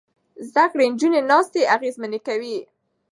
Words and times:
زده 0.49 0.65
کړې 0.71 0.85
نجونې 0.91 1.21
ناستې 1.29 1.61
اغېزمنې 1.75 2.19
کوي. 2.27 2.57